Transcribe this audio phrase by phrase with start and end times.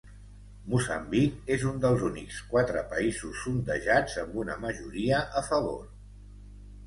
[0.73, 5.85] Moçambic és un dels únics quatre països sondejats amb una majoria a favor.